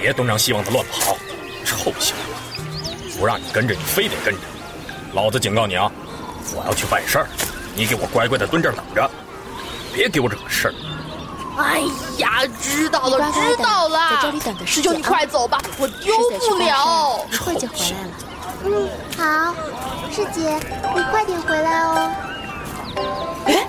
[0.00, 1.16] 别东张西望的乱跑，
[1.64, 3.18] 臭小子！
[3.18, 4.40] 不让你跟着，你非得跟着。
[5.14, 5.90] 老子警告你啊，
[6.54, 7.28] 我要去办事儿，
[7.74, 9.10] 你给我乖乖的蹲这儿等着，
[9.94, 10.74] 别给我惹事儿。
[11.56, 11.80] 哎
[12.18, 14.10] 呀，知道了，知道了。
[14.10, 16.14] 在这里等着师兄，你快走吧，我丢
[16.50, 17.24] 不了。
[17.30, 18.10] 一会儿就回来了。
[18.64, 19.54] 嗯，好，
[20.10, 20.58] 师姐，
[20.94, 22.10] 你快点回来哦。
[23.46, 23.66] 哎，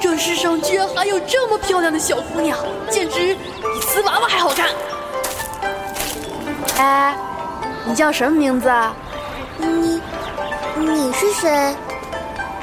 [0.00, 2.58] 这世上居然还有这么漂亮的小姑娘，
[2.90, 3.36] 简直
[3.69, 4.68] 比瓷娃娃还好看。
[6.78, 7.16] 哎，
[7.84, 8.94] 你叫什么名字啊？
[9.58, 10.00] 你，
[10.76, 11.74] 你是谁？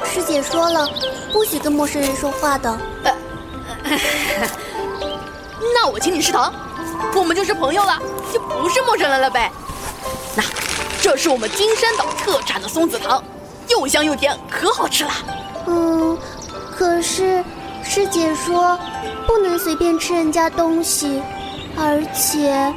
[0.04, 0.88] 师姐说了，
[1.30, 2.78] 不许跟陌生人说话的。
[5.74, 6.50] 那我请你吃糖，
[7.14, 7.98] 我们就是朋友了，
[8.32, 9.52] 就不是陌生人了呗。
[10.34, 10.42] 那，
[11.02, 13.22] 这是我们金山岛特产的松子糖，
[13.68, 15.10] 又香又甜，可好吃了。
[15.66, 16.18] 嗯，
[16.74, 17.44] 可是
[17.98, 18.78] 师姐说
[19.26, 21.20] 不能随便吃人家东西，
[21.76, 22.72] 而且，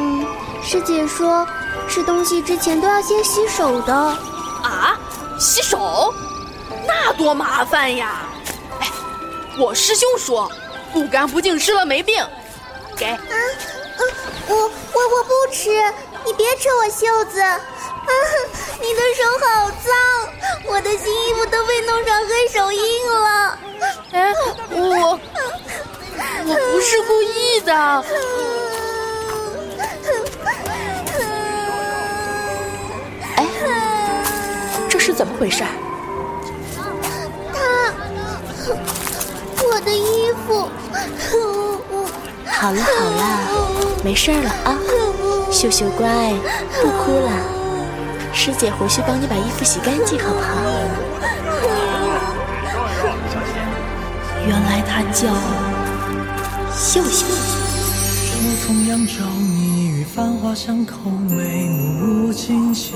[0.00, 0.26] 嗯，
[0.60, 1.46] 师姐说
[1.86, 3.94] 吃东西之前都要先洗手的。
[3.94, 4.98] 啊，
[5.38, 6.12] 洗手？
[6.84, 8.26] 那多麻烦呀！
[8.80, 8.90] 哎，
[9.56, 10.50] 我师兄说，
[10.92, 12.26] 不干不净吃了没病。
[12.96, 13.06] 给。
[13.06, 14.02] 啊，嗯，
[14.48, 15.70] 我我我不吃，
[16.24, 17.40] 你别扯我袖子。
[17.40, 17.60] 啊，
[18.82, 19.94] 你的手好脏，
[20.66, 23.58] 我的新衣服都被弄成黑手印了。
[24.12, 24.32] 哎，
[24.70, 25.18] 我
[26.46, 27.74] 我不是故意的。
[33.36, 33.46] 哎，
[34.88, 35.64] 这是怎么回事？
[37.52, 37.92] 他，
[39.64, 40.68] 我的衣服。
[42.46, 43.22] 好了好了，
[44.02, 44.78] 没事了啊，
[45.50, 46.34] 秀秀乖，
[46.80, 47.30] 不哭了。
[48.32, 50.54] 师姐回去帮你把衣服洗干净，好不好？
[54.46, 55.28] 原来她叫
[56.72, 57.26] 秀秀。
[57.26, 62.94] 手中扬州你与繁华巷口，眉目如锦绣。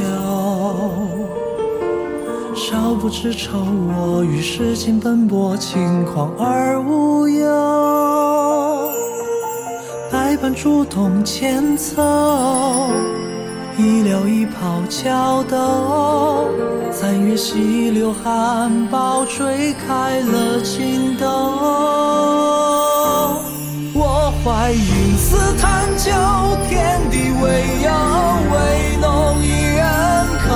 [2.55, 8.91] 少不知愁，我与世间奔波，轻狂而无忧。
[10.11, 12.03] 百般主动牵走。
[13.81, 16.51] 一撩一抛桥斗，
[16.93, 21.27] 三月溪流含苞吹开了青豆。
[23.95, 26.13] 我怀云似弹酒，
[26.69, 27.49] 天地为
[27.83, 27.91] 友，
[28.53, 28.55] 唯
[29.01, 29.83] 浓一人
[30.45, 30.47] 口。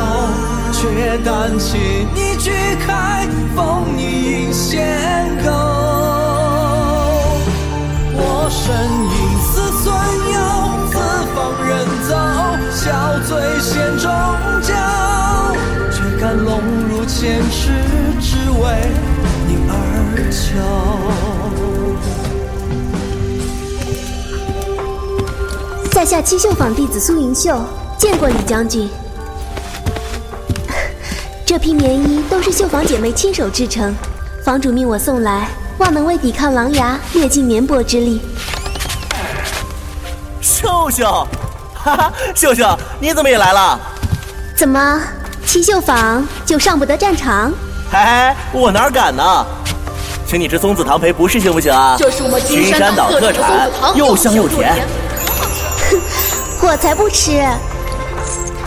[0.71, 1.79] 却胆怯
[2.15, 2.51] 你举
[2.87, 4.03] 开，封你
[4.43, 5.51] 引仙钩。
[8.17, 8.21] 我
[8.51, 8.69] 身
[12.85, 14.13] 小醉仙中
[14.61, 14.75] 酒，
[15.91, 17.71] 却甘龙入前世，
[18.21, 18.93] 只为
[19.49, 19.73] 你而
[20.31, 20.61] 求。
[25.93, 27.59] 在下七秀坊弟子苏云秀，
[27.97, 28.87] 见过李将军。
[31.47, 33.95] 这批棉衣都是绣坊姐妹亲手制成，
[34.45, 38.21] 坊主命我送来，望能为抵抗狼牙略尽绵薄之力。
[40.43, 41.27] 秀秀。
[41.85, 42.67] 哈哈，秀秀，
[42.99, 43.79] 你怎么也来了？
[44.57, 45.01] 怎么，
[45.45, 47.53] 七秀坊就上不得战场？
[47.93, 49.47] 嘿嘿，我哪敢呢？
[50.27, 51.95] 请你吃松子糖赔不是行不行啊？
[51.99, 54.75] 这是我们金山岛特产，又香又甜。
[55.91, 56.01] 哼，
[56.67, 57.33] 我才不吃！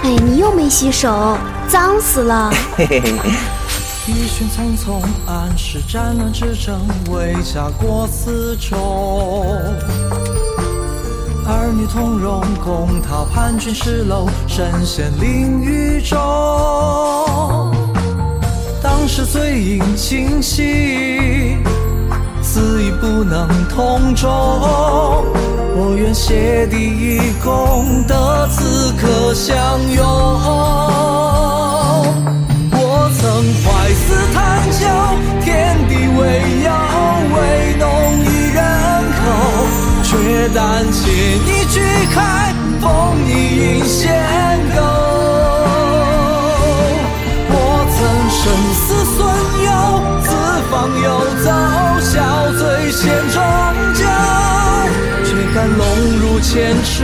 [0.04, 1.36] 哎，你又没洗手，
[1.68, 2.54] 脏死了。
[2.78, 3.32] 嘿嘿嘿。
[4.06, 6.80] 一群匆匆，暗示战乱之争，
[7.10, 9.44] 为家国此中。
[11.50, 16.18] 儿女同荣，共讨叛军失楼，身陷囹圄中。
[18.84, 21.64] 当时醉饮清醒，
[22.42, 24.28] 死亦不能同舟。
[24.30, 29.56] 我愿谢帝一功，德此刻相
[29.94, 30.06] 拥。
[32.74, 33.26] 我曾
[33.64, 34.86] 怀思探究，
[35.46, 36.22] 天地为
[36.66, 36.70] 友，
[37.34, 37.40] 为
[37.80, 38.27] 浓。
[40.54, 41.10] 胆怯
[41.46, 41.82] 你举
[42.14, 44.14] 开，封你引仙
[44.74, 44.80] 钩。
[47.50, 47.56] 我
[47.94, 47.98] 曾
[48.32, 48.40] 生
[48.74, 48.86] 死
[49.16, 49.20] 孙
[49.66, 49.70] 游，
[50.24, 50.28] 自
[50.72, 50.74] 放
[51.04, 51.06] 游
[51.44, 51.46] 走，
[52.02, 52.14] 笑
[52.58, 52.62] 醉
[52.92, 53.36] 仙中
[53.94, 54.00] 酒，
[55.26, 55.80] 却甘龙
[56.22, 57.04] 入千尺，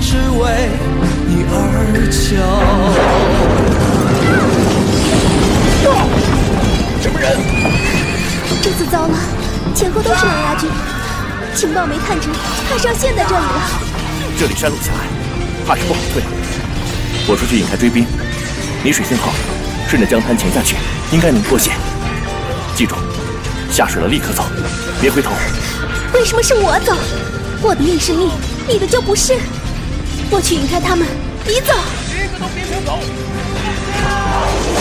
[0.00, 0.40] 只为
[1.26, 1.54] 你而
[2.10, 2.20] 求。
[7.00, 7.24] 什么人？
[8.62, 9.16] 这次糟了，
[9.74, 10.68] 前后都是狼牙军。
[11.54, 12.28] 情报没探知，
[12.68, 13.70] 怕是要陷在这里了。
[14.38, 15.06] 这里山路狭隘，
[15.66, 16.22] 怕是不好退。
[17.28, 18.06] 我出去引开追兵，
[18.82, 19.32] 你水性好，
[19.88, 20.76] 顺着江滩潜下去，
[21.12, 21.74] 应该能脱险。
[22.74, 22.96] 记住，
[23.70, 24.44] 下水了立刻走，
[25.00, 25.30] 别回头。
[26.14, 26.96] 为什么是我走？
[27.60, 28.30] 我的命是命，
[28.66, 29.34] 你的就不是。
[30.30, 31.06] 我去引开他们。
[31.46, 31.74] 你走。
[32.38, 32.90] 都别想走。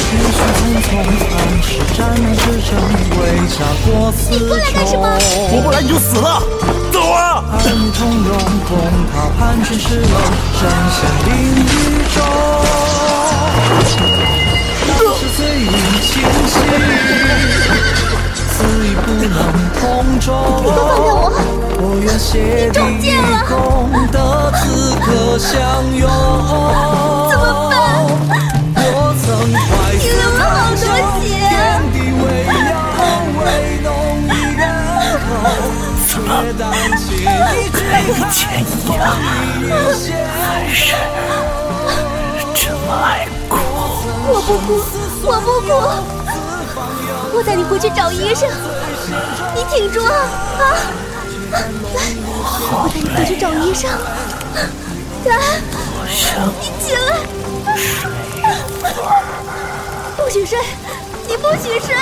[0.01, 0.89] 血血匆匆，
[1.21, 1.31] 残
[1.61, 2.69] 世战难之争，
[3.17, 4.99] 为家过四你过来干什么？
[5.51, 6.27] 我不来你就死了，
[6.91, 7.43] 走啊！
[7.53, 8.29] 儿女同荣，
[8.67, 8.69] 共
[9.11, 10.15] 他叛军失冷，
[10.59, 10.59] 身
[10.91, 11.27] 陷囹
[11.63, 11.69] 圄
[12.13, 12.17] 中。
[14.87, 15.71] 当时醉饮
[16.01, 16.09] 清
[16.51, 16.53] 醒，
[18.51, 18.53] 此
[18.83, 19.33] 意不能
[19.79, 19.81] 同
[20.19, 20.27] 舟。
[20.59, 21.55] 你给我放开我！
[21.83, 22.29] 我愿协
[22.67, 22.75] 力
[23.47, 23.51] 共
[24.11, 24.15] 得
[24.59, 24.61] 此
[24.99, 25.05] 刻
[25.39, 25.49] 相
[25.95, 26.01] 拥。
[26.01, 27.00] 怎
[38.11, 38.99] 以前一样，
[39.69, 40.43] 还
[40.73, 40.83] 是
[42.53, 43.55] 这么爱哭？
[44.27, 44.67] 我不哭，
[45.23, 45.69] 我不哭。
[47.33, 48.49] 我带你回去找医生，
[49.55, 50.11] 你挺住啊
[50.59, 50.61] 啊！
[51.53, 51.57] 来，
[52.73, 53.89] 我带你回去找医生。
[55.25, 55.31] 来，
[56.59, 56.99] 你起来。
[60.17, 60.59] 不许睡，
[61.27, 61.95] 你不许睡！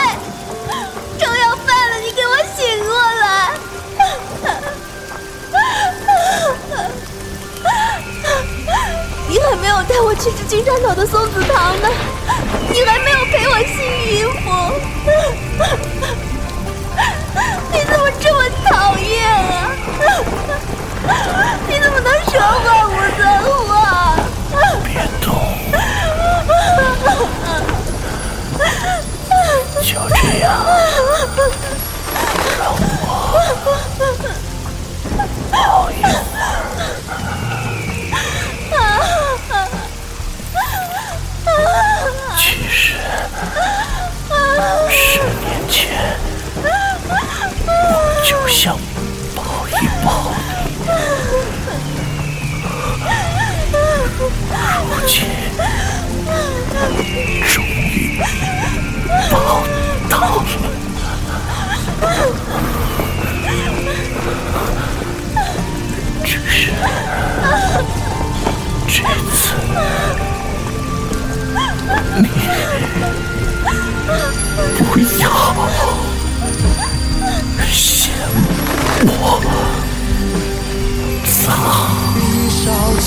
[9.79, 11.87] 有带我去吃金山岛的松子糖呢，
[12.69, 13.77] 你还没有赔我新
[14.11, 14.49] 衣服，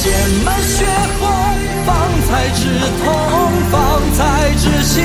[0.02, 0.10] 剑
[0.44, 0.84] 满血
[1.20, 1.30] 红，
[1.86, 1.94] 方
[2.26, 2.66] 才知
[3.04, 3.14] 痛，
[3.70, 3.80] 方
[4.14, 4.98] 才知情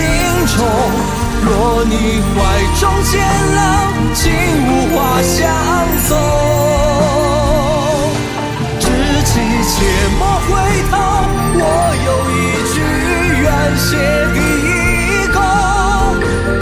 [0.47, 0.57] 重。
[1.45, 1.94] 若你
[2.33, 2.35] 怀
[2.79, 3.13] 中渐
[3.53, 3.61] 冷，
[4.15, 4.25] 竟
[4.65, 5.38] 无话相
[5.99, 6.17] 送。
[8.79, 8.85] 知
[9.21, 9.33] 己
[9.69, 9.75] 切
[10.17, 10.49] 莫回
[10.89, 10.97] 头，
[11.59, 11.61] 我
[12.07, 12.35] 有一
[12.73, 12.75] 句
[13.43, 13.45] 愿
[13.77, 13.89] 写
[14.33, 14.35] 第
[14.65, 15.38] 一空。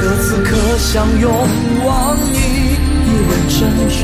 [0.01, 1.31] 得此刻相拥，
[1.85, 1.87] 望
[2.33, 2.35] 你
[3.05, 3.57] 一人珍
[3.87, 4.03] 重。